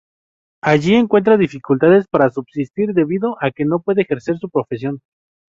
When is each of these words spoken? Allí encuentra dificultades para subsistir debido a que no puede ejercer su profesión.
Allí 0.63 0.95
encuentra 0.95 1.37
dificultades 1.37 2.07
para 2.07 2.31
subsistir 2.31 2.89
debido 2.95 3.37
a 3.39 3.51
que 3.51 3.65
no 3.65 3.81
puede 3.81 4.01
ejercer 4.01 4.39
su 4.39 4.49
profesión. 4.49 4.99